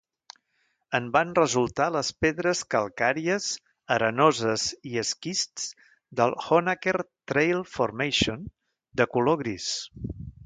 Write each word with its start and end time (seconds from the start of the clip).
En 0.99 1.09
van 1.15 1.33
resultar 1.39 1.85
les 1.95 2.07
pedres 2.25 2.61
calcàries, 2.75 3.49
arenoses 3.97 4.63
i 4.93 4.97
esquists 5.01 5.67
del 6.21 6.35
Honaker 6.45 6.95
Trail 7.33 7.63
Formation, 7.75 8.49
de 9.03 9.07
color 9.17 9.39
gris. 9.43 9.69